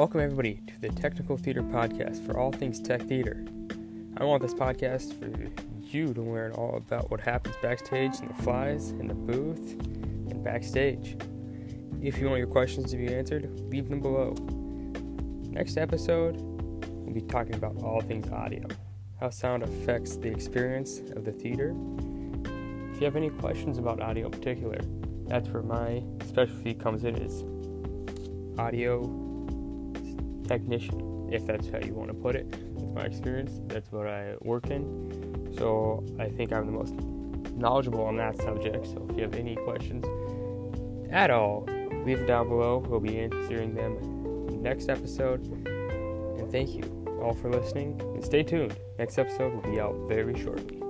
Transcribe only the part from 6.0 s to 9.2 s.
to learn all about what happens backstage in the flies, in the